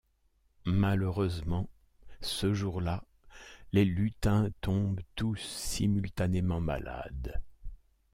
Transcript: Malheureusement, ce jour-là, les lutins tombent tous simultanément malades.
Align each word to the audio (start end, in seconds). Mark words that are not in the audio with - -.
Malheureusement, 0.65 1.69
ce 2.21 2.55
jour-là, 2.55 3.03
les 3.71 3.85
lutins 3.85 4.49
tombent 4.61 5.01
tous 5.15 5.35
simultanément 5.37 6.59
malades. 6.59 7.39